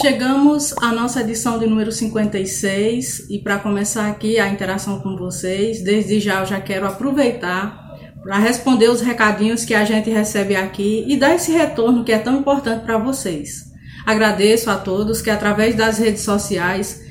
Chegamos 0.00 0.72
à 0.80 0.92
nossa 0.92 1.20
edição 1.20 1.58
de 1.58 1.66
número 1.66 1.92
56 1.92 3.28
e 3.28 3.38
para 3.38 3.58
começar 3.58 4.08
aqui 4.08 4.38
a 4.38 4.48
interação 4.48 4.98
com 5.00 5.14
vocês, 5.14 5.82
desde 5.84 6.18
já 6.18 6.40
eu 6.40 6.46
já 6.46 6.58
quero 6.58 6.86
aproveitar 6.86 7.98
para 8.22 8.38
responder 8.38 8.88
os 8.88 9.02
recadinhos 9.02 9.62
que 9.62 9.74
a 9.74 9.84
gente 9.84 10.08
recebe 10.08 10.56
aqui 10.56 11.04
e 11.06 11.18
dar 11.18 11.34
esse 11.34 11.52
retorno 11.52 12.02
que 12.02 12.12
é 12.12 12.18
tão 12.18 12.38
importante 12.38 12.82
para 12.82 12.96
vocês. 12.96 13.66
Agradeço 14.06 14.70
a 14.70 14.76
todos 14.76 15.20
que 15.20 15.28
através 15.28 15.74
das 15.74 15.98
redes 15.98 16.22
sociais 16.22 17.02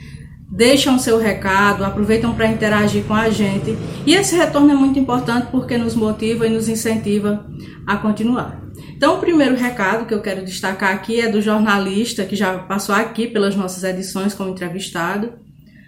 deixam 0.52 0.98
seu 0.98 1.20
recado, 1.20 1.86
aproveitam 1.86 2.34
para 2.34 2.48
interagir 2.48 3.04
com 3.04 3.14
a 3.14 3.30
gente 3.30 3.78
e 4.04 4.16
esse 4.16 4.36
retorno 4.36 4.72
é 4.72 4.76
muito 4.76 4.98
importante 4.98 5.50
porque 5.52 5.78
nos 5.78 5.94
motiva 5.94 6.48
e 6.48 6.50
nos 6.50 6.68
incentiva 6.68 7.46
a 7.86 7.98
continuar. 7.98 8.59
Então, 9.00 9.16
o 9.16 9.20
primeiro 9.22 9.56
recado 9.56 10.06
que 10.06 10.14
eu 10.14 10.22
quero 10.22 10.44
destacar 10.44 10.94
aqui 10.94 11.22
é 11.22 11.32
do 11.32 11.42
jornalista 11.42 12.26
que 12.26 12.36
já 12.36 12.60
passou 12.60 12.94
aqui 12.94 13.28
pelas 13.28 13.56
nossas 13.56 13.86
edições 13.86 14.34
como 14.34 14.50
entrevistado, 14.50 15.40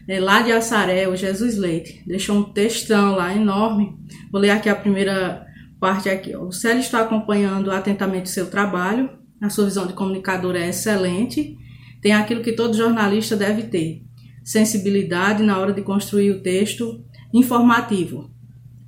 é 0.08 0.18
lá 0.18 0.42
de 0.42 0.54
Assaré, 0.54 1.10
o 1.10 1.16
Jesus 1.18 1.58
Leite. 1.58 2.02
Deixou 2.08 2.38
um 2.38 2.54
textão 2.54 3.14
lá 3.18 3.36
enorme. 3.36 3.98
Vou 4.32 4.40
ler 4.40 4.52
aqui 4.52 4.70
a 4.70 4.76
primeira 4.76 5.46
parte 5.78 6.08
aqui. 6.08 6.34
O 6.38 6.54
Célio 6.54 6.80
está 6.80 7.02
acompanhando 7.02 7.70
atentamente 7.70 8.30
o 8.30 8.34
seu 8.34 8.50
trabalho. 8.50 9.10
A 9.42 9.50
sua 9.50 9.66
visão 9.66 9.86
de 9.86 9.92
comunicador 9.92 10.56
é 10.56 10.70
excelente. 10.70 11.58
Tem 12.02 12.14
aquilo 12.14 12.42
que 12.42 12.54
todo 12.54 12.78
jornalista 12.78 13.36
deve 13.36 13.64
ter: 13.64 14.04
sensibilidade 14.42 15.44
na 15.44 15.60
hora 15.60 15.74
de 15.74 15.82
construir 15.82 16.32
o 16.32 16.42
texto 16.42 17.04
informativo. 17.34 18.32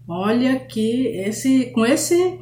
Olha 0.08 0.62
que 0.62 1.08
esse 1.08 1.72
com 1.74 1.86
esse 1.86 2.40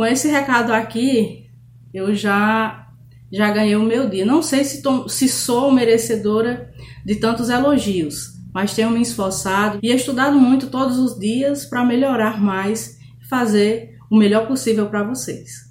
com 0.00 0.06
esse 0.06 0.28
recado 0.28 0.72
aqui, 0.72 1.44
eu 1.92 2.14
já 2.14 2.86
já 3.30 3.50
ganhei 3.50 3.76
o 3.76 3.82
meu 3.82 4.08
dia. 4.08 4.24
Não 4.24 4.40
sei 4.40 4.64
se, 4.64 4.80
tô, 4.80 5.06
se 5.10 5.28
sou 5.28 5.70
merecedora 5.70 6.72
de 7.04 7.16
tantos 7.16 7.50
elogios, 7.50 8.30
mas 8.50 8.74
tenho 8.74 8.88
me 8.88 9.02
esforçado 9.02 9.78
e 9.82 9.92
estudado 9.92 10.40
muito 10.40 10.68
todos 10.68 10.98
os 10.98 11.18
dias 11.18 11.66
para 11.66 11.84
melhorar 11.84 12.40
mais 12.40 12.96
e 13.22 13.28
fazer 13.28 13.98
o 14.10 14.16
melhor 14.16 14.48
possível 14.48 14.86
para 14.86 15.02
vocês. 15.02 15.70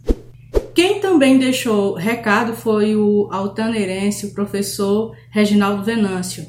Quem 0.75 0.99
também 0.99 1.39
deixou 1.39 1.95
recado 1.95 2.53
foi 2.53 2.95
o 2.95 3.27
altaneirense, 3.31 4.27
o 4.27 4.33
professor 4.35 5.15
Reginaldo 5.31 5.83
Venâncio. 5.83 6.45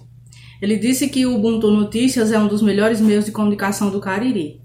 Ele 0.60 0.76
disse 0.76 1.08
que 1.08 1.24
o 1.24 1.34
Ubuntu 1.34 1.70
Notícias 1.70 2.30
é 2.30 2.38
um 2.38 2.46
dos 2.46 2.60
melhores 2.60 3.00
meios 3.00 3.24
de 3.24 3.32
comunicação 3.32 3.88
do 3.88 4.00
Cariri 4.00 4.59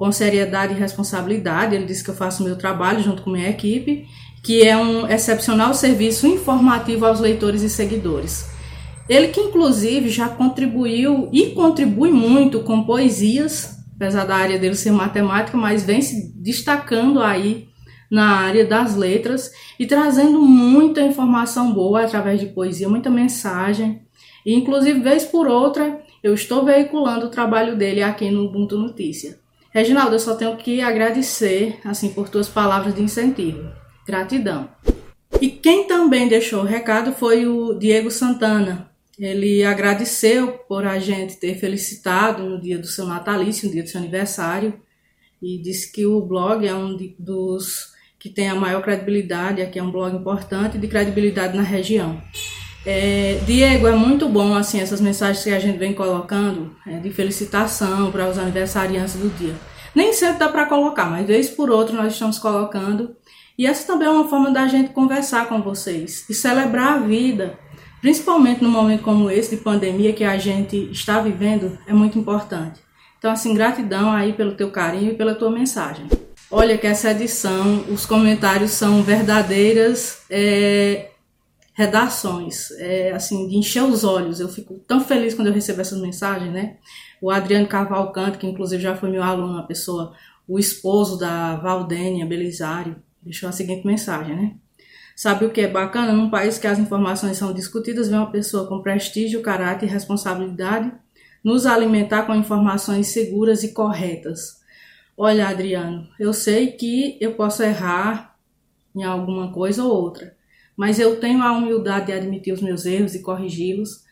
com 0.00 0.10
seriedade 0.10 0.72
e 0.72 0.78
responsabilidade. 0.78 1.74
Ele 1.74 1.84
disse 1.84 2.02
que 2.02 2.08
eu 2.08 2.14
faço 2.14 2.42
o 2.42 2.46
meu 2.46 2.56
trabalho 2.56 3.02
junto 3.02 3.20
com 3.20 3.28
minha 3.28 3.50
equipe, 3.50 4.06
que 4.42 4.66
é 4.66 4.74
um 4.74 5.06
excepcional 5.06 5.74
serviço 5.74 6.26
informativo 6.26 7.04
aos 7.04 7.20
leitores 7.20 7.60
e 7.60 7.68
seguidores. 7.68 8.48
Ele 9.06 9.28
que 9.28 9.42
inclusive 9.42 10.08
já 10.08 10.26
contribuiu 10.26 11.28
e 11.30 11.50
contribui 11.50 12.10
muito 12.10 12.60
com 12.60 12.82
poesias, 12.84 13.76
apesar 13.94 14.24
da 14.24 14.36
área 14.36 14.58
dele 14.58 14.74
ser 14.74 14.90
matemática, 14.90 15.58
mas 15.58 15.84
vem 15.84 16.00
se 16.00 16.32
destacando 16.34 17.20
aí 17.20 17.68
na 18.10 18.38
área 18.38 18.64
das 18.64 18.96
letras 18.96 19.52
e 19.78 19.84
trazendo 19.84 20.40
muita 20.40 21.02
informação 21.02 21.74
boa 21.74 22.04
através 22.04 22.40
de 22.40 22.46
poesia, 22.46 22.88
muita 22.88 23.10
mensagem. 23.10 24.00
E 24.46 24.54
inclusive 24.54 24.98
vez 24.98 25.26
por 25.26 25.46
outra 25.46 26.00
eu 26.22 26.32
estou 26.32 26.64
veiculando 26.64 27.26
o 27.26 27.30
trabalho 27.30 27.76
dele 27.76 28.02
aqui 28.02 28.30
no 28.30 28.46
Ubuntu 28.46 28.78
Notícia. 28.78 29.39
Reginaldo, 29.72 30.16
eu 30.16 30.20
só 30.20 30.34
tenho 30.34 30.56
que 30.56 30.80
agradecer 30.80 31.78
assim 31.84 32.10
por 32.10 32.28
tuas 32.28 32.48
palavras 32.48 32.94
de 32.94 33.02
incentivo. 33.02 33.70
Gratidão. 34.06 34.68
E 35.40 35.48
quem 35.48 35.86
também 35.86 36.28
deixou 36.28 36.60
o 36.60 36.66
recado 36.66 37.12
foi 37.12 37.46
o 37.46 37.74
Diego 37.74 38.10
Santana. 38.10 38.90
Ele 39.18 39.62
agradeceu 39.64 40.52
por 40.66 40.84
a 40.84 40.98
gente 40.98 41.36
ter 41.36 41.54
felicitado 41.58 42.42
no 42.42 42.60
dia 42.60 42.78
do 42.78 42.86
seu 42.86 43.06
natalício, 43.06 43.66
no 43.66 43.72
dia 43.72 43.82
do 43.82 43.88
seu 43.88 44.00
aniversário, 44.00 44.80
e 45.40 45.58
disse 45.58 45.92
que 45.92 46.04
o 46.04 46.20
blog 46.20 46.66
é 46.66 46.74
um 46.74 46.96
dos 47.18 47.92
que 48.18 48.28
tem 48.28 48.48
a 48.48 48.54
maior 48.54 48.82
credibilidade, 48.82 49.62
aqui 49.62 49.78
é 49.78 49.82
um 49.82 49.90
blog 49.90 50.14
importante 50.14 50.76
de 50.78 50.88
credibilidade 50.88 51.56
na 51.56 51.62
região. 51.62 52.20
É, 52.84 53.38
Diego, 53.44 53.86
é 53.86 53.92
muito 53.92 54.28
bom 54.28 54.54
assim 54.54 54.80
essas 54.80 55.00
mensagens 55.00 55.44
que 55.44 55.50
a 55.50 55.58
gente 55.58 55.78
vem 55.78 55.92
colocando 55.92 56.74
é, 56.86 56.98
de 56.98 57.10
felicitação 57.10 58.10
para 58.10 58.28
os 58.28 58.38
aniversariantes 58.38 59.14
do 59.14 59.28
dia. 59.36 59.54
Nem 59.94 60.12
sempre 60.12 60.38
dá 60.38 60.48
para 60.48 60.66
colocar, 60.66 61.06
mas 61.06 61.26
vez 61.26 61.48
por 61.48 61.70
outra 61.70 61.94
nós 61.94 62.14
estamos 62.14 62.38
colocando. 62.38 63.16
E 63.58 63.66
essa 63.66 63.86
também 63.86 64.08
é 64.08 64.10
uma 64.10 64.28
forma 64.28 64.50
da 64.50 64.66
gente 64.66 64.90
conversar 64.90 65.46
com 65.48 65.60
vocês 65.60 66.24
e 66.30 66.34
celebrar 66.34 66.94
a 66.94 66.98
vida, 66.98 67.58
principalmente 68.00 68.62
num 68.62 68.70
momento 68.70 69.02
como 69.02 69.30
esse 69.30 69.56
de 69.56 69.62
pandemia 69.62 70.14
que 70.14 70.24
a 70.24 70.38
gente 70.38 70.90
está 70.90 71.20
vivendo, 71.20 71.78
é 71.86 71.92
muito 71.92 72.18
importante. 72.18 72.80
Então, 73.18 73.30
assim, 73.30 73.52
gratidão 73.52 74.10
aí 74.10 74.32
pelo 74.32 74.52
teu 74.52 74.70
carinho 74.70 75.12
e 75.12 75.14
pela 75.14 75.34
tua 75.34 75.50
mensagem. 75.50 76.06
Olha 76.50 76.78
que 76.78 76.86
essa 76.86 77.10
edição, 77.10 77.84
os 77.90 78.06
comentários 78.06 78.70
são 78.70 79.02
verdadeiras 79.02 80.22
é, 80.30 81.09
redações, 81.80 82.70
é, 82.72 83.10
assim, 83.12 83.48
de 83.48 83.56
encher 83.56 83.82
os 83.82 84.04
olhos. 84.04 84.38
Eu 84.38 84.50
fico 84.50 84.74
tão 84.86 85.00
feliz 85.00 85.32
quando 85.32 85.46
eu 85.46 85.54
recebo 85.54 85.80
essas 85.80 85.98
mensagens, 85.98 86.52
né? 86.52 86.76
O 87.22 87.30
Adriano 87.30 87.66
Cavalcante, 87.66 88.36
que 88.36 88.46
inclusive 88.46 88.82
já 88.82 88.94
foi 88.94 89.10
meu 89.10 89.22
aluno, 89.22 89.54
uma 89.54 89.66
pessoa, 89.66 90.12
o 90.46 90.58
esposo 90.58 91.18
da 91.18 91.56
Valdênia 91.56 92.26
Belisário, 92.26 92.96
deixou 93.22 93.48
a 93.48 93.52
seguinte 93.52 93.86
mensagem, 93.86 94.36
né? 94.36 94.54
Sabe 95.16 95.46
o 95.46 95.50
que 95.50 95.62
é 95.62 95.68
bacana? 95.68 96.12
Num 96.12 96.28
país 96.28 96.58
que 96.58 96.66
as 96.66 96.78
informações 96.78 97.38
são 97.38 97.52
discutidas, 97.52 98.08
vem 98.08 98.18
uma 98.18 98.30
pessoa 98.30 98.66
com 98.66 98.82
prestígio, 98.82 99.40
caráter 99.40 99.86
e 99.86 99.88
responsabilidade 99.88 100.92
nos 101.42 101.64
alimentar 101.64 102.24
com 102.24 102.34
informações 102.34 103.06
seguras 103.08 103.62
e 103.64 103.72
corretas. 103.72 104.60
Olha, 105.16 105.48
Adriano, 105.48 106.06
eu 106.18 106.34
sei 106.34 106.72
que 106.72 107.16
eu 107.22 107.32
posso 107.32 107.62
errar 107.62 108.36
em 108.94 109.02
alguma 109.02 109.50
coisa 109.50 109.82
ou 109.82 109.90
outra, 109.90 110.34
mas 110.80 110.98
eu 110.98 111.20
tenho 111.20 111.42
a 111.42 111.52
humildade 111.52 112.06
de 112.06 112.12
admitir 112.12 112.54
os 112.54 112.62
meus 112.62 112.86
erros 112.86 113.14
e 113.14 113.20
corrigi-los. 113.20 114.02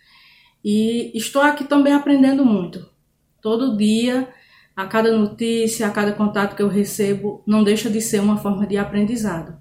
E 0.63 1.11
estou 1.17 1.41
aqui 1.41 1.65
também 1.65 1.95
aprendendo 1.95 2.45
muito. 2.45 2.87
Todo 3.41 3.75
dia, 3.75 4.29
a 4.77 4.85
cada 4.85 5.11
notícia, 5.17 5.87
a 5.87 5.91
cada 5.91 6.13
contato 6.13 6.55
que 6.55 6.63
eu 6.63 6.69
recebo, 6.69 7.43
não 7.47 7.65
deixa 7.65 7.89
de 7.89 8.03
ser 8.03 8.21
uma 8.21 8.37
forma 8.37 8.67
de 8.67 8.77
aprendizado. 8.77 9.57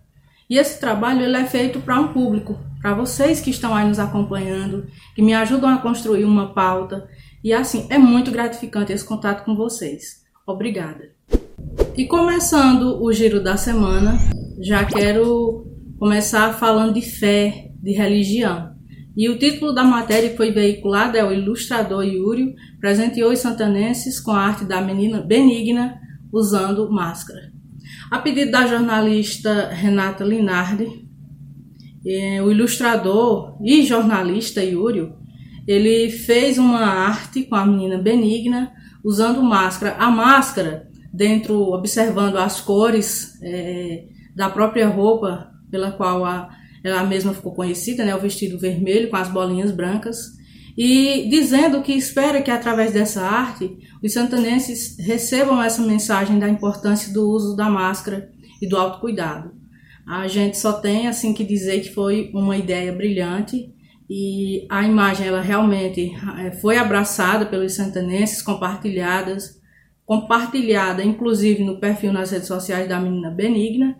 E 0.49 0.57
esse 0.57 0.81
trabalho 0.81 1.21
ele 1.21 1.37
é 1.37 1.45
feito 1.45 1.79
para 1.79 1.97
um 1.97 2.11
público, 2.11 2.59
para 2.81 2.93
vocês 2.93 3.39
que 3.39 3.51
estão 3.51 3.73
aí 3.73 3.87
nos 3.87 3.99
acompanhando, 3.99 4.87
que 5.15 5.21
me 5.21 5.33
ajudam 5.33 5.69
a 5.69 5.77
construir 5.77 6.25
uma 6.25 6.53
pauta. 6.53 7.09
E 7.41 7.53
assim, 7.53 7.87
é 7.89 7.97
muito 7.97 8.31
gratificante 8.31 8.91
esse 8.91 9.05
contato 9.05 9.45
com 9.45 9.55
vocês. 9.55 10.25
Obrigada. 10.45 11.09
E 11.95 12.05
começando 12.05 13.01
o 13.01 13.13
giro 13.13 13.41
da 13.41 13.55
semana, 13.55 14.19
já 14.59 14.83
quero 14.83 15.66
começar 15.97 16.53
falando 16.53 16.93
de 16.93 17.01
fé, 17.01 17.71
de 17.81 17.91
religião. 17.91 18.75
E 19.15 19.29
o 19.29 19.37
título 19.37 19.73
da 19.73 19.83
matéria 19.83 20.29
que 20.29 20.37
foi 20.37 20.51
veiculada 20.51 21.17
é 21.17 21.25
O 21.25 21.31
Ilustrador 21.31 22.03
Yúrio 22.03 22.53
presenteou 22.79 23.31
os 23.31 23.39
santanenses 23.39 24.19
com 24.19 24.31
a 24.31 24.41
arte 24.41 24.63
da 24.63 24.79
menina 24.79 25.21
benigna 25.21 25.99
usando 26.31 26.91
máscara. 26.91 27.51
A 28.11 28.19
pedido 28.19 28.51
da 28.51 28.67
jornalista 28.67 29.69
Renata 29.69 30.23
Linardi, 30.23 31.07
é, 32.05 32.41
o 32.41 32.51
ilustrador 32.51 33.57
e 33.61 33.83
jornalista 33.83 34.63
Yúrio, 34.63 35.15
ele 35.67 36.09
fez 36.09 36.57
uma 36.57 36.85
arte 36.85 37.43
com 37.43 37.55
a 37.55 37.65
menina 37.65 37.97
benigna 37.97 38.71
usando 39.03 39.41
máscara. 39.43 39.95
A 39.97 40.09
máscara, 40.09 40.87
dentro, 41.11 41.59
observando 41.73 42.37
as 42.37 42.61
cores 42.61 43.37
é, 43.41 44.05
da 44.35 44.49
própria 44.49 44.87
roupa 44.87 45.56
pela 45.69 45.91
qual 45.91 46.25
a, 46.25 46.49
ela 46.83 47.03
mesma 47.03 47.33
ficou 47.33 47.53
conhecida, 47.53 48.05
né, 48.05 48.15
o 48.15 48.19
vestido 48.19 48.59
vermelho 48.59 49.09
com 49.09 49.15
as 49.15 49.29
bolinhas 49.29 49.71
brancas, 49.71 50.37
e 50.77 51.27
dizendo 51.29 51.81
que 51.81 51.93
espera 51.93 52.41
que 52.41 52.51
através 52.51 52.93
dessa 52.93 53.23
arte 53.23 53.77
os 54.03 54.13
santanenses 54.13 54.95
recebam 54.99 55.61
essa 55.61 55.81
mensagem 55.81 56.37
da 56.37 56.47
importância 56.47 57.11
do 57.11 57.27
uso 57.27 57.55
da 57.55 57.67
máscara 57.67 58.29
e 58.61 58.67
do 58.67 58.77
autocuidado. 58.77 59.51
A 60.07 60.27
gente 60.27 60.57
só 60.57 60.73
tem 60.73 61.07
assim 61.07 61.33
que 61.33 61.43
dizer 61.43 61.81
que 61.81 61.93
foi 61.93 62.31
uma 62.33 62.55
ideia 62.55 62.93
brilhante 62.93 63.73
e 64.09 64.65
a 64.69 64.83
imagem 64.83 65.27
ela 65.27 65.41
realmente 65.41 66.15
eh, 66.39 66.51
foi 66.51 66.77
abraçada 66.77 67.45
pelos 67.45 67.73
santanenses, 67.73 68.41
compartilhadas, 68.41 69.59
compartilhada 70.05 71.03
inclusive 71.03 71.63
no 71.63 71.79
perfil 71.79 72.13
nas 72.13 72.31
redes 72.31 72.47
sociais 72.47 72.87
da 72.87 72.99
menina 72.99 73.31
Benigna 73.31 73.97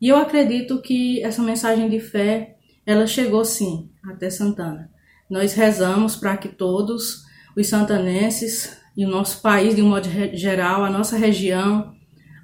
e 0.00 0.08
eu 0.08 0.16
acredito 0.16 0.80
que 0.80 1.22
essa 1.22 1.42
mensagem 1.42 1.88
de 1.88 2.00
fé, 2.00 2.56
ela 2.86 3.06
chegou 3.06 3.44
sim 3.44 3.90
até 4.02 4.30
Santana. 4.30 4.90
Nós 5.28 5.52
rezamos 5.52 6.16
para 6.16 6.36
que 6.36 6.48
todos 6.48 7.24
os 7.56 7.66
santanenses 7.68 8.78
e 8.96 9.04
o 9.04 9.08
nosso 9.08 9.40
país 9.42 9.76
de 9.76 9.82
um 9.82 9.88
modo 9.88 10.08
geral, 10.32 10.84
a 10.84 10.90
nossa 10.90 11.16
região, 11.16 11.92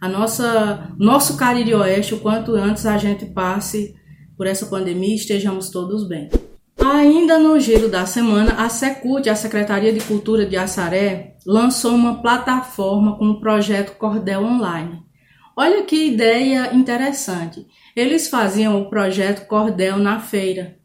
a 0.01 0.09
nossa 0.09 0.95
nosso 0.99 1.37
Cariri 1.37 1.75
Oeste, 1.75 2.15
o 2.15 2.21
quanto 2.21 2.55
antes 2.55 2.87
a 2.87 2.99
gente 2.99 3.27
passe 3.27 3.95
por 4.37 4.47
essa 4.47 4.67
pandemia 4.67 5.15
estejamos 5.15 5.71
todos 5.71 6.07
bem. 6.07 6.29
Ainda 6.79 7.39
no 7.39 7.59
giro 7.59 7.89
da 7.89 8.05
semana, 8.07 8.53
a 8.65 8.69
Secult, 8.69 9.29
a 9.29 9.35
Secretaria 9.35 9.93
de 9.93 10.01
Cultura 10.01 10.47
de 10.47 10.57
Assaré, 10.57 11.37
lançou 11.45 11.95
uma 11.95 12.21
plataforma 12.21 13.17
com 13.19 13.31
o 13.31 13.41
projeto 13.41 13.97
Cordel 13.97 14.45
Online. 14.45 15.06
Olha 15.59 15.85
que 15.85 16.09
ideia 16.09 16.75
interessante. 16.75 17.67
Eles 17.97 18.29
faziam 18.29 18.79
o 18.79 18.91
projeto 18.91 19.47
Cordel 19.47 19.97
na 19.97 20.21
feira, 20.21 20.77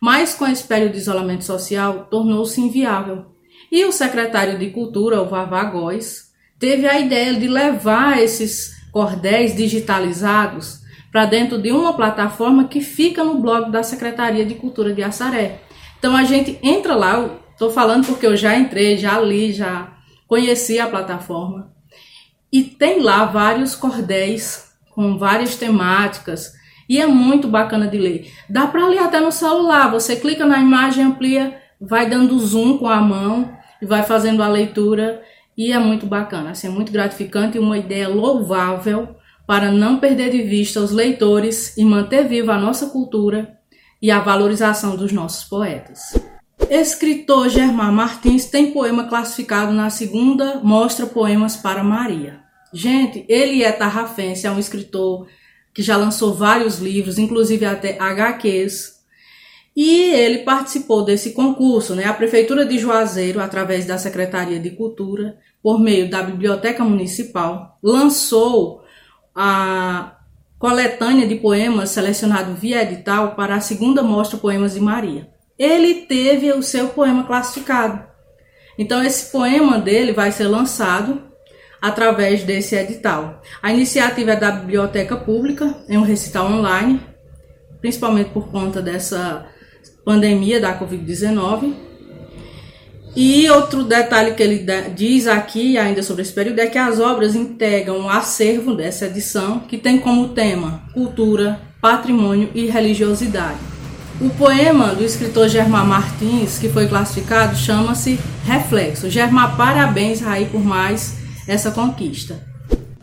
mas 0.00 0.34
com 0.34 0.44
esse 0.44 0.64
período 0.64 0.94
de 0.94 0.98
isolamento 0.98 1.44
social 1.44 2.08
tornou-se 2.10 2.60
inviável. 2.60 3.26
E 3.70 3.84
o 3.84 3.92
secretário 3.92 4.58
de 4.58 4.70
Cultura, 4.70 5.22
o 5.22 5.28
Vavá 5.28 5.62
Góes, 5.62 6.32
teve 6.58 6.88
a 6.88 6.98
ideia 6.98 7.34
de 7.34 7.46
levar 7.46 8.20
esses 8.20 8.76
cordéis 8.90 9.54
digitalizados 9.54 10.80
para 11.12 11.24
dentro 11.24 11.56
de 11.56 11.70
uma 11.70 11.92
plataforma 11.92 12.66
que 12.66 12.80
fica 12.80 13.22
no 13.22 13.40
blog 13.40 13.70
da 13.70 13.84
Secretaria 13.84 14.44
de 14.44 14.56
Cultura 14.56 14.92
de 14.92 15.02
Assaré. 15.04 15.60
Então 15.96 16.16
a 16.16 16.24
gente 16.24 16.58
entra 16.60 16.96
lá, 16.96 17.38
estou 17.52 17.70
falando 17.70 18.04
porque 18.04 18.26
eu 18.26 18.36
já 18.36 18.58
entrei, 18.58 18.96
já 18.96 19.20
li, 19.20 19.52
já 19.52 19.96
conheci 20.26 20.80
a 20.80 20.88
plataforma 20.88 21.77
e 22.52 22.62
tem 22.62 23.00
lá 23.00 23.24
vários 23.24 23.74
cordéis 23.74 24.72
com 24.90 25.18
várias 25.18 25.56
temáticas 25.56 26.52
e 26.88 27.00
é 27.00 27.06
muito 27.06 27.46
bacana 27.46 27.86
de 27.86 27.98
ler. 27.98 28.32
Dá 28.48 28.66
para 28.66 28.86
ler 28.86 29.00
até 29.00 29.20
no 29.20 29.30
celular, 29.30 29.90
você 29.90 30.16
clica 30.16 30.46
na 30.46 30.58
imagem, 30.58 31.04
amplia, 31.04 31.60
vai 31.80 32.08
dando 32.08 32.38
zoom 32.38 32.78
com 32.78 32.88
a 32.88 33.00
mão 33.00 33.52
e 33.80 33.86
vai 33.86 34.02
fazendo 34.02 34.42
a 34.42 34.48
leitura 34.48 35.22
e 35.56 35.72
é 35.72 35.78
muito 35.78 36.06
bacana, 36.06 36.50
assim, 36.50 36.68
é 36.68 36.70
muito 36.70 36.92
gratificante 36.92 37.56
e 37.56 37.60
uma 37.60 37.76
ideia 37.76 38.08
louvável 38.08 39.16
para 39.46 39.70
não 39.70 39.98
perder 39.98 40.30
de 40.30 40.42
vista 40.42 40.80
os 40.80 40.92
leitores 40.92 41.76
e 41.76 41.84
manter 41.84 42.26
viva 42.26 42.54
a 42.54 42.60
nossa 42.60 42.86
cultura 42.86 43.58
e 44.00 44.10
a 44.10 44.20
valorização 44.20 44.96
dos 44.96 45.12
nossos 45.12 45.44
poetas. 45.48 46.14
Escritor 46.70 47.48
Germán 47.48 47.92
Martins 47.92 48.44
tem 48.44 48.72
poema 48.72 49.08
classificado 49.08 49.72
na 49.72 49.88
segunda 49.88 50.60
Mostra 50.62 51.06
Poemas 51.06 51.56
para 51.56 51.82
Maria. 51.82 52.40
Gente, 52.72 53.24
ele 53.26 53.62
é 53.62 53.72
tarrafense, 53.72 54.46
é 54.46 54.50
um 54.50 54.58
escritor 54.58 55.26
que 55.72 55.82
já 55.82 55.96
lançou 55.96 56.34
vários 56.34 56.78
livros, 56.78 57.18
inclusive 57.18 57.64
até 57.64 57.98
HQs. 57.98 58.98
E 59.74 60.10
ele 60.10 60.38
participou 60.38 61.04
desse 61.04 61.30
concurso, 61.32 61.94
né? 61.94 62.04
A 62.04 62.12
Prefeitura 62.12 62.66
de 62.66 62.78
Juazeiro, 62.78 63.40
através 63.40 63.86
da 63.86 63.96
Secretaria 63.96 64.60
de 64.60 64.70
Cultura, 64.70 65.38
por 65.62 65.80
meio 65.80 66.10
da 66.10 66.22
Biblioteca 66.22 66.84
Municipal, 66.84 67.78
lançou 67.82 68.82
a 69.34 70.18
coletânea 70.58 71.26
de 71.26 71.36
poemas 71.36 71.90
selecionado 71.90 72.54
via 72.54 72.82
edital 72.82 73.34
para 73.34 73.54
a 73.54 73.60
segunda 73.60 74.02
mostra 74.02 74.36
Poemas 74.36 74.74
de 74.74 74.80
Maria. 74.80 75.37
Ele 75.58 76.02
teve 76.02 76.52
o 76.52 76.62
seu 76.62 76.88
poema 76.88 77.24
classificado. 77.24 78.02
Então 78.78 79.02
esse 79.02 79.32
poema 79.32 79.78
dele 79.78 80.12
vai 80.12 80.30
ser 80.30 80.46
lançado 80.46 81.22
através 81.80 82.44
desse 82.44 82.76
edital. 82.76 83.42
A 83.62 83.72
iniciativa 83.72 84.32
é 84.32 84.36
da 84.36 84.52
Biblioteca 84.52 85.16
Pública, 85.16 85.74
é 85.88 85.98
um 85.98 86.02
recital 86.02 86.46
online, 86.46 87.00
principalmente 87.80 88.30
por 88.30 88.50
conta 88.50 88.80
dessa 88.80 89.46
pandemia 90.04 90.60
da 90.60 90.78
Covid-19. 90.78 91.74
E 93.16 93.50
outro 93.50 93.82
detalhe 93.82 94.34
que 94.34 94.42
ele 94.42 94.64
diz 94.94 95.26
aqui, 95.26 95.76
ainda 95.76 96.02
sobre 96.02 96.22
esse 96.22 96.32
período, 96.32 96.60
é 96.60 96.66
que 96.66 96.78
as 96.78 97.00
obras 97.00 97.34
integram 97.34 97.98
um 97.98 98.08
acervo 98.08 98.74
dessa 98.74 99.06
edição, 99.06 99.60
que 99.60 99.76
tem 99.76 99.98
como 99.98 100.28
tema 100.28 100.84
cultura, 100.92 101.60
patrimônio 101.80 102.50
e 102.54 102.66
religiosidade. 102.66 103.77
O 104.20 104.30
poema 104.30 104.94
do 104.94 105.04
escritor 105.04 105.48
Germar 105.48 105.86
Martins, 105.86 106.58
que 106.58 106.68
foi 106.68 106.88
classificado, 106.88 107.56
chama-se 107.56 108.18
Reflexo. 108.44 109.08
Germar, 109.08 109.56
parabéns 109.56 110.26
aí 110.26 110.46
por 110.46 110.64
mais 110.64 111.16
essa 111.46 111.70
conquista 111.70 112.48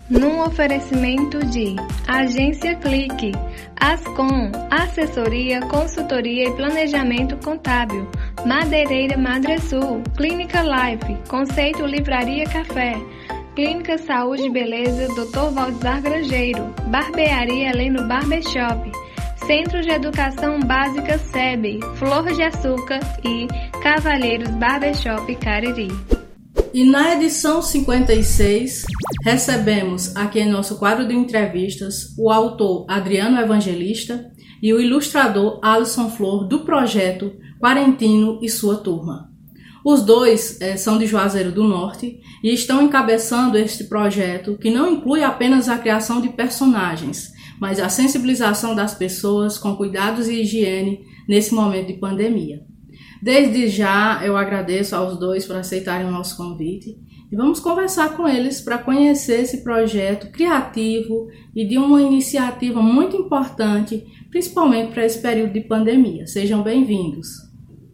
num 0.10 0.42
oferecimento 0.42 1.40
de 1.48 1.76
Agência 2.08 2.76
Clique, 2.76 3.32
Ascom, 3.80 4.52
Assessoria, 4.70 5.62
Consultoria 5.62 6.48
e 6.48 6.54
Planejamento 6.54 7.36
Contábil, 7.38 8.08
Madeireira 8.46 9.18
Madresul, 9.18 10.04
Clínica 10.16 10.62
Life, 10.62 11.18
Conceito 11.28 11.86
Livraria 11.86 12.46
Café, 12.46 12.96
Clínica 13.56 13.98
Saúde 13.98 14.44
e 14.44 14.52
Beleza 14.52 15.08
Dr. 15.16 15.52
Valdizar 15.54 16.02
Grangeiro, 16.02 16.74
Barbearia 16.88 17.70
Heleno 17.70 18.08
Barbershop, 18.08 18.92
Centro 19.46 19.80
de 19.80 19.92
Educação 19.92 20.60
Básica 20.60 21.20
SEB, 21.20 21.80
Flor 21.98 22.34
de 22.34 22.42
Açúcar 22.42 23.00
e 23.24 23.48
Cavalheiros 23.80 24.50
Barbershop 24.50 25.36
Cariri. 25.36 25.90
E 26.74 26.84
na 26.84 27.14
edição 27.14 27.62
56, 27.62 28.86
recebemos 29.24 30.16
aqui 30.16 30.40
em 30.40 30.50
nosso 30.50 30.80
quadro 30.80 31.08
de 31.08 31.14
entrevistas 31.14 32.16
o 32.18 32.32
autor 32.32 32.86
Adriano 32.90 33.40
Evangelista 33.40 34.32
e 34.64 34.74
o 34.74 34.82
ilustrador 34.82 35.60
Alisson 35.62 36.10
Flor 36.10 36.48
do 36.48 36.62
projeto 36.62 37.32
Quarentino 37.60 38.40
e 38.42 38.50
sua 38.50 38.78
turma. 38.78 39.30
Os 39.86 40.02
dois 40.02 40.60
é, 40.60 40.76
são 40.76 40.98
de 40.98 41.06
Juazeiro 41.06 41.52
do 41.52 41.64
Norte 41.64 42.20
e 42.44 42.52
estão 42.52 42.82
encabeçando 42.82 43.60
este 43.60 43.84
projeto 43.84 44.58
que 44.58 44.72
não 44.72 44.92
inclui 44.92 45.24
apenas 45.24 45.70
a 45.70 45.78
criação 45.78 46.20
de 46.20 46.30
personagens, 46.30 47.35
mas 47.60 47.80
a 47.80 47.90
sensibilização 47.90 48.75
das 48.75 48.94
pessoas 48.94 49.57
com 49.57 49.75
cuidados 49.75 50.28
e 50.28 50.42
higiene 50.42 51.06
nesse 51.28 51.54
momento 51.54 51.88
de 51.88 52.00
pandemia. 52.00 52.62
Desde 53.22 53.68
já 53.68 54.22
eu 54.24 54.38
agradeço 54.38 54.96
aos 54.96 55.18
dois 55.18 55.46
por 55.46 55.56
aceitarem 55.56 56.07
o 56.07 56.12
nosso 56.12 56.38
convite 56.38 56.96
e 57.31 57.36
vamos 57.36 57.60
conversar 57.60 58.16
com 58.16 58.28
eles 58.28 58.62
para 58.62 58.78
conhecer 58.78 59.42
esse 59.42 59.63
projeto 59.63 60.31
criativo 60.31 61.28
e 61.56 61.66
de 61.68 61.78
uma 61.78 62.02
iniciativa 62.02 62.81
muito 62.81 63.18
importante, 63.18 64.06
principalmente 64.30 64.92
para 64.92 65.06
esse 65.06 65.22
período 65.22 65.54
de 65.54 65.62
pandemia. 65.62 66.28
Sejam 66.28 66.62
bem-vindos. 66.62 67.28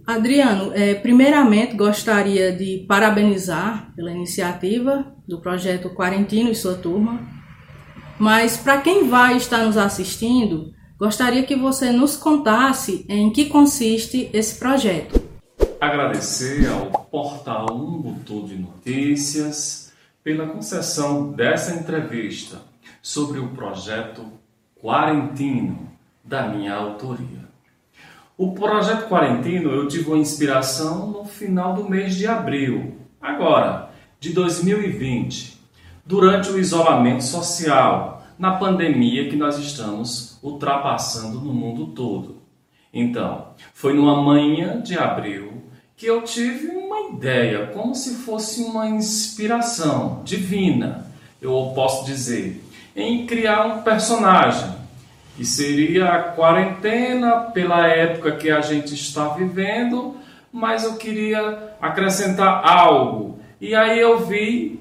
Adriano, 0.06 0.72
é, 0.74 0.96
primeiramente 0.96 1.76
gostaria 1.76 2.52
de 2.52 2.86
parabenizar 2.88 3.94
pela 3.96 4.12
iniciativa 4.12 5.16
do 5.28 5.40
projeto 5.40 5.90
Quarentino 5.92 6.52
e 6.52 6.56
sua 6.56 6.76
turma, 6.76 7.26
mas 8.22 8.56
para 8.58 8.80
quem 8.80 9.10
vai 9.10 9.36
estar 9.36 9.66
nos 9.66 9.78
assistindo, 9.78 10.74
Gostaria 11.02 11.42
que 11.42 11.56
você 11.56 11.92
nos 11.92 12.16
contasse 12.16 13.04
em 13.10 13.32
que 13.32 13.46
consiste 13.46 14.30
esse 14.32 14.60
projeto. 14.60 15.20
Agradecer 15.80 16.68
ao 16.68 16.92
Portal 16.92 17.66
Umbutu 17.72 18.46
de 18.46 18.56
Notícias 18.56 19.92
pela 20.24 20.46
concessão 20.46 21.32
dessa 21.32 21.74
entrevista 21.74 22.62
sobre 23.02 23.40
o 23.40 23.48
projeto 23.48 24.24
Quarentino, 24.80 25.90
da 26.24 26.48
minha 26.50 26.76
autoria. 26.76 27.50
O 28.38 28.52
projeto 28.52 29.10
Quarentino 29.10 29.72
eu 29.72 29.88
tive 29.88 30.08
uma 30.08 30.20
inspiração 30.20 31.08
no 31.08 31.26
final 31.26 31.74
do 31.74 31.90
mês 31.90 32.16
de 32.16 32.28
abril, 32.28 32.96
agora, 33.20 33.90
de 34.20 34.34
2020, 34.34 35.51
durante 36.06 36.50
o 36.50 36.60
isolamento 36.60 37.24
social 37.24 38.24
na 38.38 38.56
pandemia 38.56 39.30
que 39.30 39.36
nós 39.36 39.58
estamos 39.58 40.40
ultrapassando 40.42 41.40
no 41.40 41.54
mundo 41.54 41.88
todo. 41.88 42.42
Então, 42.94 43.50
foi 43.74 43.94
numa 43.94 44.22
manhã 44.22 44.82
de 44.82 44.98
abril 44.98 45.64
que 45.96 46.08
eu 46.08 46.24
tive 46.24 46.68
uma 46.68 47.12
ideia, 47.12 47.68
como 47.68 47.94
se 47.94 48.16
fosse 48.16 48.64
uma 48.64 48.90
inspiração 48.90 50.22
divina, 50.26 51.06
eu 51.40 51.72
posso 51.76 52.06
dizer, 52.06 52.64
em 52.96 53.26
criar 53.26 53.66
um 53.66 53.82
personagem 53.84 54.72
que 55.38 55.46
seria 55.46 56.10
a 56.10 56.24
quarentena 56.24 57.52
pela 57.54 57.88
época 57.88 58.36
que 58.36 58.50
a 58.50 58.62
gente 58.62 58.94
está 58.94 59.30
vivendo, 59.30 60.18
mas 60.52 60.84
eu 60.84 60.96
queria 60.96 61.76
acrescentar 61.80 62.68
algo. 62.68 63.40
E 63.60 63.74
aí 63.76 64.00
eu 64.00 64.26
vi 64.26 64.80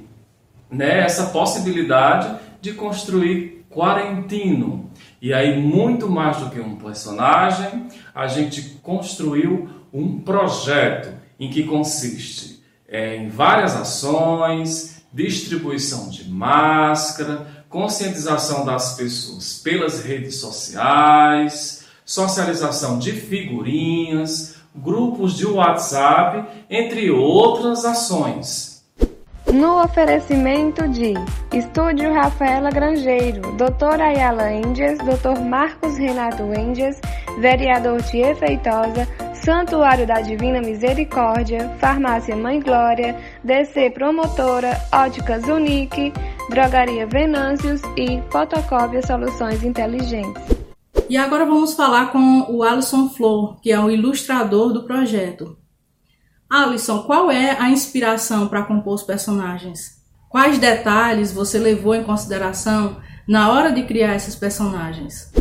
né, 0.71 1.00
essa 1.00 1.27
possibilidade 1.27 2.39
de 2.61 2.73
construir 2.73 3.65
Quarentino. 3.71 4.91
E 5.23 5.33
aí, 5.33 5.61
muito 5.61 6.09
mais 6.09 6.39
do 6.39 6.50
que 6.50 6.61
um 6.61 6.77
personagem, 6.77 7.87
a 8.15 8.27
gente 8.27 8.62
construiu 8.83 9.69
um 9.93 10.21
projeto 10.21 11.12
em 11.39 11.49
que 11.50 11.65
consiste 11.65 12.62
é, 12.89 13.17
em 13.17 13.29
várias 13.29 13.77
ações, 13.77 15.03
distribuição 15.12 16.09
de 16.09 16.29
máscara, 16.29 17.65
conscientização 17.69 18.65
das 18.65 18.97
pessoas 18.97 19.61
pelas 19.62 20.03
redes 20.03 20.37
sociais, 20.37 21.85
socialização 22.05 22.99
de 22.99 23.12
figurinhas, 23.12 24.57
grupos 24.75 25.37
de 25.37 25.47
WhatsApp, 25.47 26.65
entre 26.69 27.11
outras 27.11 27.85
ações 27.85 28.70
no 29.52 29.83
oferecimento 29.83 30.87
de 30.88 31.14
Estúdio 31.52 32.12
Rafaela 32.12 32.71
Grangeiro, 32.71 33.42
Dr. 33.57 34.00
Ayala 34.00 34.52
Índias, 34.52 34.99
Dr. 34.99 35.40
Marcos 35.40 35.97
Renato 35.97 36.42
Índias 36.54 37.00
Vereador 37.38 38.02
Tia 38.02 38.35
Feitosa, 38.37 39.09
Santuário 39.35 40.07
da 40.07 40.21
Divina 40.21 40.61
Misericórdia, 40.61 41.69
Farmácia 41.78 42.37
Mãe 42.37 42.61
Glória, 42.61 43.16
DC 43.42 43.90
Promotora, 43.90 44.78
Óticas 44.92 45.45
Unique, 45.49 46.12
Drogaria 46.50 47.07
Venâncios 47.07 47.80
e 47.97 48.23
Fotocópia 48.30 49.04
Soluções 49.07 49.64
Inteligentes. 49.64 50.42
E 51.09 51.16
agora 51.16 51.45
vamos 51.45 51.75
falar 51.75 52.12
com 52.12 52.47
o 52.49 52.62
Alisson 52.62 53.09
Flor, 53.09 53.61
que 53.61 53.73
é 53.73 53.80
o 53.80 53.90
ilustrador 53.90 54.73
do 54.73 54.85
projeto. 54.85 55.60
Alisson, 56.50 57.04
qual 57.04 57.30
é 57.30 57.57
a 57.61 57.71
inspiração 57.71 58.49
para 58.49 58.64
compor 58.64 58.95
os 58.95 59.04
personagens? 59.04 60.00
Quais 60.28 60.59
detalhes 60.59 61.30
você 61.30 61.61
levou 61.61 61.95
em 61.95 62.02
consideração 62.02 62.97
na 63.25 63.52
hora 63.52 63.71
de 63.71 63.85
criar 63.85 64.16
esses 64.16 64.35
personagens? 64.35 65.33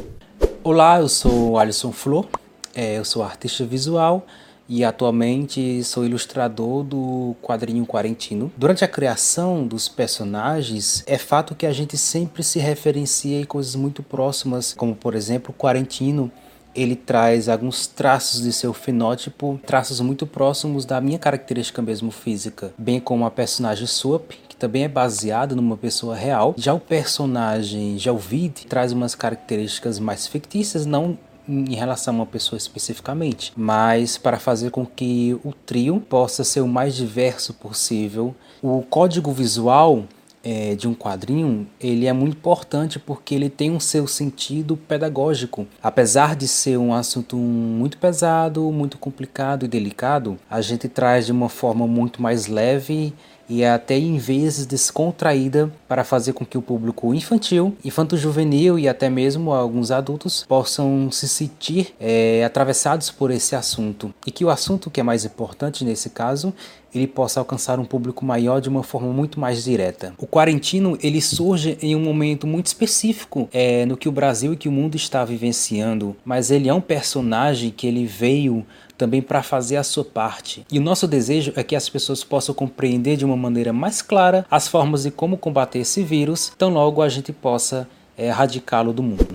Olá, 0.63 0.99
eu 0.99 1.09
sou 1.09 1.57
Alisson 1.57 1.91
Flor, 1.91 2.27
é, 2.75 2.99
eu 2.99 3.03
sou 3.03 3.23
artista 3.23 3.65
visual 3.65 4.23
e 4.67 4.83
atualmente 4.83 5.83
sou 5.83 6.05
ilustrador 6.05 6.83
do 6.83 7.35
quadrinho 7.41 7.87
Quarentino. 7.87 8.51
Durante 8.55 8.85
a 8.85 8.87
criação 8.87 9.65
dos 9.65 9.89
personagens, 9.89 11.03
é 11.07 11.17
fato 11.17 11.55
que 11.55 11.65
a 11.65 11.73
gente 11.73 11.97
sempre 11.97 12.43
se 12.43 12.59
referencia 12.59 13.41
em 13.41 13.45
coisas 13.45 13.73
muito 13.73 14.03
próximas, 14.03 14.75
como 14.75 14.95
por 14.95 15.15
exemplo, 15.15 15.55
Quarentino 15.57 16.31
ele 16.75 16.95
traz 16.95 17.49
alguns 17.49 17.88
traços 17.88 18.41
de 18.41 18.51
seu 18.53 18.73
fenótipo, 18.73 19.59
traços 19.65 19.99
muito 19.99 20.25
próximos 20.25 20.85
da 20.85 21.01
minha 21.01 21.19
característica 21.19 21.81
mesmo 21.81 22.11
física, 22.11 22.73
bem 22.77 22.99
como 22.99 23.25
a 23.25 23.31
personagem 23.31 23.88
Swap, 23.88 24.31
que 24.47 24.55
também 24.55 24.83
é 24.83 24.88
baseada 24.88 25.55
numa 25.55 25.77
pessoa 25.77 26.15
real. 26.15 26.53
Já 26.57 26.73
o 26.73 26.79
personagem 26.79 27.97
Jalvid 27.97 28.67
traz 28.67 28.91
umas 28.91 29.15
características 29.15 29.99
mais 29.99 30.27
fictícias, 30.27 30.85
não 30.85 31.17
em 31.49 31.73
relação 31.73 32.13
a 32.13 32.17
uma 32.17 32.25
pessoa 32.25 32.57
especificamente, 32.57 33.51
mas 33.57 34.17
para 34.17 34.38
fazer 34.38 34.69
com 34.69 34.85
que 34.85 35.35
o 35.43 35.51
trio 35.51 35.99
possa 35.99 36.43
ser 36.43 36.61
o 36.61 36.67
mais 36.67 36.95
diverso 36.95 37.55
possível. 37.55 38.35
O 38.61 38.83
código 38.83 39.31
visual 39.31 40.03
é, 40.43 40.75
de 40.75 40.88
um 40.88 40.93
quadrinho, 40.93 41.67
ele 41.79 42.05
é 42.05 42.13
muito 42.13 42.38
importante 42.38 43.00
porque 43.00 43.36
ele 43.36 43.50
tem 43.50 43.72
um 43.72 43.79
seu 43.79 44.08
sentido 44.08 44.77
pedagógico. 44.77 45.67
Apesar 45.81 46.36
de 46.36 46.48
ser 46.48 46.77
um 46.77 46.93
assunto 46.93 47.36
muito 47.36 47.98
pesado, 47.98 48.72
muito 48.72 48.98
complicado 48.98 49.65
e 49.65 49.67
delicado, 49.67 50.38
a 50.50 50.62
gente 50.62 50.88
traz 50.88 51.25
de 51.25 51.31
uma 51.31 51.50
forma 51.50 51.88
muito 51.88 52.22
mais 52.22 52.48
leve 52.48 53.13
e 53.49 53.63
é 53.63 53.71
até 53.71 53.97
em 53.97 54.17
vezes 54.17 54.65
descontraída 54.65 55.71
para 55.87 56.03
fazer 56.03 56.33
com 56.33 56.45
que 56.45 56.57
o 56.57 56.61
público 56.61 57.13
infantil, 57.13 57.75
infanto-juvenil 57.83 58.77
e 58.77 58.87
até 58.87 59.09
mesmo 59.09 59.51
alguns 59.51 59.91
adultos 59.91 60.45
possam 60.47 61.09
se 61.11 61.27
sentir 61.27 61.93
é, 61.99 62.43
atravessados 62.45 63.09
por 63.09 63.31
esse 63.31 63.55
assunto. 63.55 64.13
E 64.25 64.31
que 64.31 64.45
o 64.45 64.49
assunto 64.49 64.91
que 64.91 64.99
é 64.99 65.03
mais 65.03 65.25
importante 65.25 65.83
nesse 65.83 66.09
caso 66.09 66.53
ele 66.93 67.07
possa 67.07 67.39
alcançar 67.39 67.79
um 67.79 67.85
público 67.85 68.25
maior 68.25 68.59
de 68.59 68.69
uma 68.69 68.83
forma 68.83 69.11
muito 69.13 69.39
mais 69.39 69.63
direta. 69.63 70.13
O 70.17 70.25
Quarentino 70.25 70.97
ele 71.01 71.21
surge 71.21 71.77
em 71.81 71.95
um 71.95 71.99
momento 71.99 72.47
muito 72.47 72.67
específico 72.67 73.47
é, 73.53 73.85
no 73.85 73.97
que 73.97 74.09
o 74.09 74.11
Brasil 74.11 74.53
e 74.53 74.57
que 74.57 74.67
o 74.67 74.71
mundo 74.71 74.95
está 74.95 75.23
vivenciando, 75.23 76.15
mas 76.25 76.51
ele 76.51 76.67
é 76.67 76.73
um 76.73 76.81
personagem 76.81 77.69
que 77.69 77.87
ele 77.87 78.05
veio 78.05 78.65
também 78.99 79.21
para 79.21 79.41
fazer 79.41 79.77
a 79.77 79.83
sua 79.83 80.03
parte. 80.03 80.65
E 80.69 80.77
o 80.77 80.81
nosso 80.81 81.07
desejo 81.07 81.53
é 81.55 81.63
que 81.63 81.75
as 81.75 81.87
pessoas 81.87 82.21
possam 82.21 82.53
compreender 82.53 83.15
de 83.15 83.23
uma 83.23 83.37
maneira 83.37 83.71
mais 83.71 84.01
clara 84.01 84.45
as 84.51 84.67
formas 84.67 85.03
de 85.03 85.11
como 85.11 85.37
combater 85.37 85.79
esse 85.79 86.03
vírus, 86.03 86.51
tão 86.57 86.69
logo 86.69 87.01
a 87.01 87.07
gente 87.07 87.31
possa 87.31 87.87
é, 88.17 88.27
erradicá-lo 88.27 88.91
do 88.91 89.01
mundo. 89.01 89.25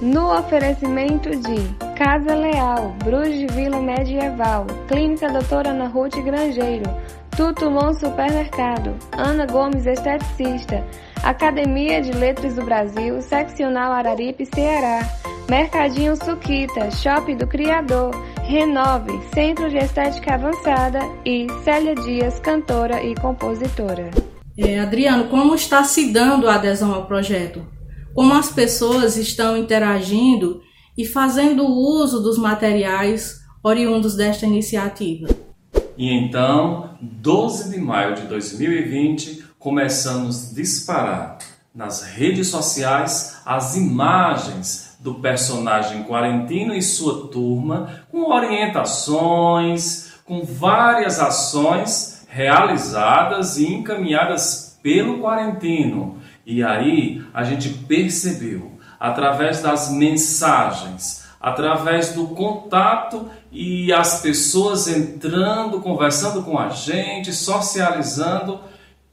No 0.00 0.32
oferecimento 0.38 1.28
de 1.28 1.96
Casa 1.98 2.34
Leal, 2.34 2.94
Bruges 3.04 3.52
Vila 3.52 3.82
Medieval, 3.82 4.66
Clínica 4.88 5.28
Doutora 5.30 5.70
Ana 5.70 5.88
Ruth 5.88 6.14
Grangeiro, 6.24 6.88
Tutumon 7.36 7.92
Supermercado, 7.92 8.96
Ana 9.12 9.44
Gomes 9.44 9.86
Esteticista, 9.86 10.82
Academia 11.22 12.00
de 12.00 12.12
Letras 12.12 12.54
do 12.54 12.62
Brasil, 12.64 13.20
Seccional 13.20 13.92
Araripe, 13.92 14.46
Ceará, 14.46 15.06
Mercadinho 15.50 16.16
Suquita, 16.16 16.90
Shopping 16.92 17.36
do 17.36 17.46
Criador, 17.46 18.12
Renove, 18.50 19.12
Centro 19.32 19.70
de 19.70 19.76
Estética 19.76 20.34
Avançada 20.34 20.98
e 21.24 21.46
Célia 21.62 21.94
Dias, 21.94 22.40
cantora 22.40 23.00
e 23.00 23.14
compositora. 23.14 24.10
É, 24.58 24.80
Adriano, 24.80 25.28
como 25.28 25.54
está 25.54 25.84
se 25.84 26.12
dando 26.12 26.48
a 26.48 26.56
adesão 26.56 26.92
ao 26.92 27.06
projeto? 27.06 27.64
Como 28.12 28.34
as 28.34 28.50
pessoas 28.50 29.16
estão 29.16 29.56
interagindo 29.56 30.62
e 30.98 31.06
fazendo 31.06 31.64
uso 31.64 32.20
dos 32.20 32.36
materiais 32.38 33.38
oriundos 33.62 34.16
desta 34.16 34.46
iniciativa? 34.46 35.28
E 35.96 36.12
então, 36.12 36.98
12 37.00 37.70
de 37.70 37.78
maio 37.78 38.16
de 38.16 38.22
2020, 38.22 39.44
começamos 39.60 40.50
a 40.50 40.54
disparar 40.56 41.38
nas 41.72 42.02
redes 42.02 42.48
sociais 42.48 43.40
as 43.46 43.76
imagens 43.76 44.89
do 45.00 45.14
personagem 45.14 46.04
Quarentino 46.04 46.74
e 46.74 46.82
sua 46.82 47.28
turma, 47.28 48.04
com 48.10 48.30
orientações, 48.30 50.12
com 50.24 50.44
várias 50.44 51.18
ações 51.18 52.26
realizadas 52.28 53.56
e 53.56 53.66
encaminhadas 53.66 54.78
pelo 54.82 55.20
Quarentino. 55.20 56.18
E 56.44 56.62
aí 56.62 57.24
a 57.32 57.42
gente 57.44 57.68
percebeu, 57.70 58.72
através 58.98 59.62
das 59.62 59.90
mensagens, 59.90 61.24
através 61.40 62.12
do 62.12 62.28
contato 62.28 63.30
e 63.50 63.92
as 63.92 64.20
pessoas 64.20 64.86
entrando, 64.86 65.80
conversando 65.80 66.42
com 66.42 66.58
a 66.58 66.68
gente, 66.68 67.32
socializando, 67.32 68.60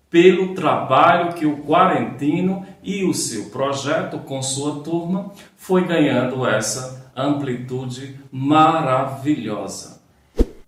pelo 0.10 0.54
trabalho 0.54 1.34
que 1.34 1.46
o 1.46 1.58
Quarentino 1.58 2.66
e 2.88 3.04
o 3.04 3.14
seu 3.14 3.50
projeto 3.50 4.20
com 4.20 4.42
sua 4.42 4.80
turma 4.80 5.34
foi 5.58 5.86
ganhando 5.86 6.48
essa 6.48 7.12
amplitude 7.14 8.18
maravilhosa. 8.32 10.02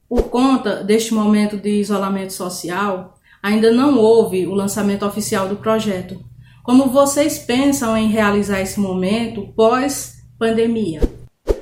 Por 0.09 0.23
conta 0.23 0.83
deste 0.83 1.13
momento 1.13 1.55
de 1.55 1.69
isolamento 1.79 2.33
social, 2.33 3.17
ainda 3.41 3.71
não 3.71 3.97
houve 3.97 4.45
o 4.45 4.53
lançamento 4.53 5.05
oficial 5.05 5.47
do 5.47 5.55
projeto. 5.55 6.21
Como 6.61 6.89
vocês 6.89 7.39
pensam 7.39 7.95
em 7.95 8.09
realizar 8.09 8.59
esse 8.59 8.81
momento 8.81 9.53
pós-pandemia? 9.55 10.99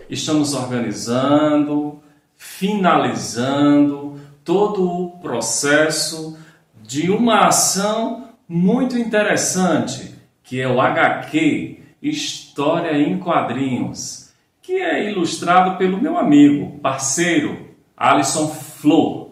Estamos 0.10 0.56
organizando, 0.56 2.00
finalizando 2.36 4.20
todo 4.44 4.90
o 4.90 5.20
processo 5.20 6.36
de 6.82 7.12
uma 7.12 7.48
ação 7.48 8.30
muito 8.50 8.98
interessante, 8.98 10.17
que 10.48 10.62
é 10.62 10.68
o 10.68 10.80
HQ 10.80 11.80
História 12.02 12.98
em 12.98 13.20
Quadrinhos, 13.20 14.32
que 14.62 14.74
é 14.74 15.10
ilustrado 15.10 15.78
pelo 15.78 16.02
meu 16.02 16.18
amigo, 16.18 16.80
parceiro 16.80 17.68
Alisson 17.96 18.48
Flor. 18.48 19.32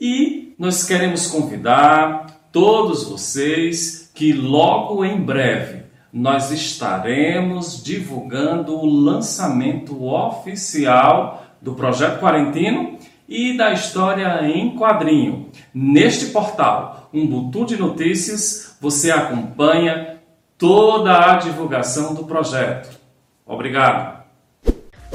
E 0.00 0.54
nós 0.58 0.84
queremos 0.84 1.26
convidar 1.26 2.48
todos 2.52 3.08
vocês 3.08 4.12
que 4.14 4.32
logo 4.32 5.04
em 5.04 5.20
breve 5.20 5.82
nós 6.12 6.50
estaremos 6.50 7.82
divulgando 7.82 8.76
o 8.76 8.86
lançamento 8.86 10.04
oficial 10.04 11.46
do 11.60 11.74
Projeto 11.74 12.20
Quarentino 12.20 12.96
e 13.28 13.56
da 13.56 13.72
história 13.72 14.40
em 14.44 14.76
quadrinho. 14.76 15.50
Neste 15.74 16.26
portal, 16.26 17.10
Umbutu 17.12 17.66
de 17.66 17.76
Notícias, 17.76 18.76
você 18.80 19.10
acompanha 19.10 20.17
toda 20.58 21.32
a 21.32 21.36
divulgação 21.36 22.14
do 22.14 22.24
projeto. 22.24 22.98
Obrigado. 23.46 24.18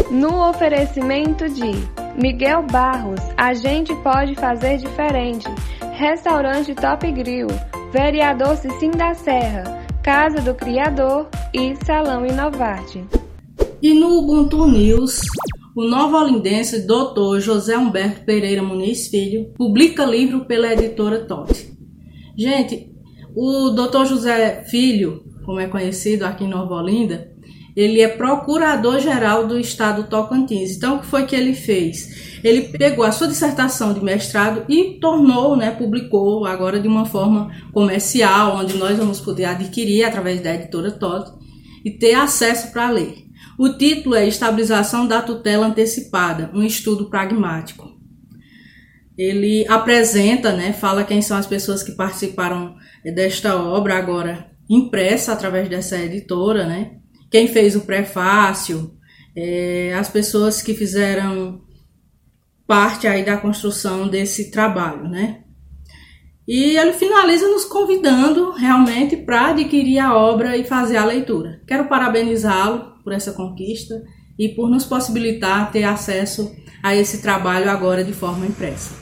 No 0.09 0.49
oferecimento 0.49 1.49
de 1.49 1.71
Miguel 2.19 2.63
Barros, 2.63 3.19
a 3.37 3.53
gente 3.53 3.93
pode 3.97 4.35
fazer 4.35 4.77
diferente. 4.77 5.47
Restaurante 5.91 6.73
Top 6.73 7.09
Grill, 7.11 7.47
Vereador 7.91 8.55
Cicim 8.55 8.91
da 8.91 9.13
Serra, 9.13 9.85
Casa 10.01 10.41
do 10.41 10.55
Criador 10.55 11.27
e 11.53 11.75
Salão 11.85 12.25
Inovarte. 12.25 13.03
E 13.81 13.93
no 13.93 14.19
Ubuntu 14.19 14.65
News, 14.65 15.21
o 15.75 15.83
nova-olindense 15.83 16.87
Dr. 16.87 17.39
José 17.39 17.77
Humberto 17.77 18.21
Pereira 18.25 18.63
Muniz 18.63 19.07
Filho 19.07 19.51
publica 19.55 20.05
livro 20.05 20.45
pela 20.45 20.71
editora 20.71 21.25
Tote. 21.25 21.73
Gente, 22.37 22.91
o 23.35 23.71
Dr. 23.71 24.05
José 24.05 24.63
Filho, 24.69 25.23
como 25.45 25.59
é 25.59 25.67
conhecido 25.67 26.25
aqui 26.25 26.43
em 26.43 26.49
Nova 26.49 26.75
Olinda, 26.75 27.31
ele 27.75 28.01
é 28.01 28.07
procurador-geral 28.07 29.47
do 29.47 29.59
estado 29.59 30.03
Tocantins. 30.03 30.75
Então, 30.75 30.97
o 30.97 30.99
que 30.99 31.07
foi 31.07 31.25
que 31.25 31.35
ele 31.35 31.55
fez? 31.55 32.39
Ele 32.43 32.61
pegou 32.61 33.03
a 33.03 33.11
sua 33.11 33.27
dissertação 33.27 33.93
de 33.93 34.03
mestrado 34.03 34.63
e 34.69 34.99
tornou, 34.99 35.55
né, 35.55 35.71
publicou 35.71 36.45
agora 36.45 36.79
de 36.79 36.87
uma 36.87 37.05
forma 37.05 37.51
comercial, 37.71 38.57
onde 38.57 38.77
nós 38.77 38.97
vamos 38.97 39.19
poder 39.19 39.45
adquirir 39.45 40.03
através 40.03 40.41
da 40.41 40.53
editora 40.53 40.91
Todd 40.91 41.31
e 41.83 41.91
ter 41.91 42.13
acesso 42.13 42.71
para 42.71 42.91
ler. 42.91 43.23
O 43.57 43.69
título 43.69 44.15
é 44.15 44.27
Estabilização 44.27 45.07
da 45.07 45.21
Tutela 45.21 45.67
Antecipada, 45.67 46.51
um 46.53 46.63
estudo 46.63 47.09
pragmático. 47.09 47.91
Ele 49.17 49.65
apresenta, 49.67 50.53
né, 50.53 50.73
fala 50.73 51.03
quem 51.03 51.21
são 51.21 51.37
as 51.37 51.45
pessoas 51.45 51.81
que 51.81 51.91
participaram 51.91 52.75
desta 53.03 53.55
obra 53.55 53.95
agora 53.95 54.52
impressa 54.75 55.33
através 55.33 55.69
dessa 55.69 55.97
editora, 55.97 56.65
né? 56.65 56.97
Quem 57.29 57.47
fez 57.47 57.75
o 57.75 57.81
prefácio, 57.81 58.93
é, 59.35 59.93
as 59.95 60.09
pessoas 60.09 60.61
que 60.61 60.73
fizeram 60.73 61.61
parte 62.67 63.07
aí 63.07 63.23
da 63.23 63.37
construção 63.37 64.07
desse 64.07 64.51
trabalho, 64.51 65.07
né? 65.09 65.43
E 66.47 66.77
ele 66.77 66.93
finaliza 66.93 67.47
nos 67.47 67.63
convidando 67.63 68.51
realmente 68.51 69.15
para 69.15 69.49
adquirir 69.51 69.99
a 69.99 70.15
obra 70.15 70.57
e 70.57 70.63
fazer 70.63 70.97
a 70.97 71.05
leitura. 71.05 71.61
Quero 71.65 71.87
parabenizá-lo 71.87 73.01
por 73.03 73.13
essa 73.13 73.31
conquista 73.31 74.03
e 74.37 74.49
por 74.49 74.69
nos 74.69 74.83
possibilitar 74.83 75.71
ter 75.71 75.83
acesso 75.83 76.53
a 76.83 76.93
esse 76.95 77.21
trabalho 77.21 77.69
agora 77.69 78.03
de 78.03 78.11
forma 78.11 78.45
impressa. 78.45 78.93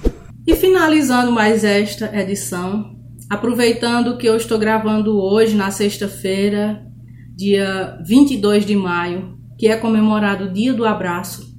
E 0.45 0.55
finalizando 0.55 1.31
mais 1.31 1.63
esta 1.63 2.15
edição, 2.15 2.95
aproveitando 3.31 4.17
que 4.17 4.27
eu 4.27 4.35
estou 4.35 4.59
gravando 4.59 5.17
hoje, 5.17 5.55
na 5.55 5.71
sexta-feira, 5.71 6.85
dia 7.33 7.97
22 8.05 8.65
de 8.65 8.75
maio, 8.75 9.39
que 9.57 9.69
é 9.69 9.77
comemorado 9.77 10.43
o 10.43 10.51
Dia 10.51 10.73
do 10.73 10.83
Abraço, 10.83 11.49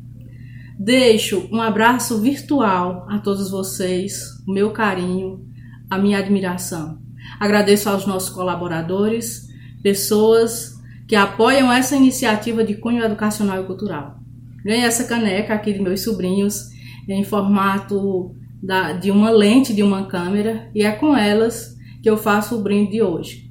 deixo 0.78 1.48
um 1.50 1.62
abraço 1.62 2.20
virtual 2.20 3.06
a 3.08 3.18
todos 3.20 3.50
vocês, 3.50 4.20
o 4.46 4.52
meu 4.52 4.70
carinho 4.72 5.46
a 5.88 5.96
minha 5.96 6.18
admiração. 6.18 6.98
Agradeço 7.40 7.88
aos 7.88 8.06
nossos 8.06 8.28
colaboradores, 8.28 9.48
pessoas 9.82 10.74
que 11.08 11.16
apoiam 11.16 11.72
essa 11.72 11.96
iniciativa 11.96 12.62
de 12.62 12.74
cunho 12.74 13.02
educacional 13.02 13.62
e 13.62 13.66
cultural. 13.66 14.18
Ganhei 14.62 14.84
essa 14.84 15.04
caneca 15.04 15.54
aqui 15.54 15.72
de 15.72 15.80
meus 15.80 16.02
sobrinhos 16.02 16.68
em 17.08 17.24
formato 17.24 18.36
da, 18.62 18.92
de 18.92 19.10
uma 19.10 19.30
lente 19.30 19.74
de 19.74 19.82
uma 19.82 20.06
câmera 20.06 20.70
e 20.74 20.82
é 20.82 20.92
com 20.92 21.16
elas 21.16 21.76
que 22.02 22.08
eu 22.08 22.16
faço 22.16 22.58
o 22.58 22.62
brinde 22.62 22.92
de 22.92 23.02
hoje. 23.02 23.50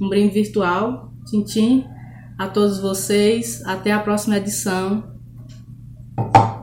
Um 0.00 0.08
brinde 0.08 0.32
virtual, 0.32 1.12
Tintim, 1.26 1.84
a 2.38 2.46
todos 2.46 2.78
vocês. 2.78 3.62
Até 3.64 3.92
a 3.92 3.98
próxima 3.98 4.36
edição. 4.36 5.04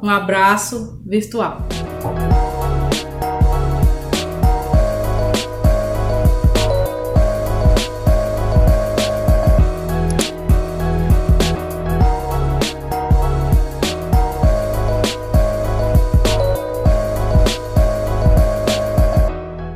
Um 0.02 0.10
abraço 0.10 1.02
virtual. 1.06 1.68